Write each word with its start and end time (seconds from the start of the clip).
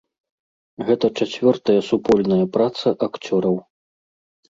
Гэта 0.87 1.05
чацвёртая 1.19 1.77
супольная 1.91 2.43
праца 2.59 2.97
акцёраў. 3.11 3.65